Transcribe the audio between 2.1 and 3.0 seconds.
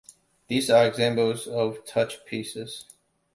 Pieces'.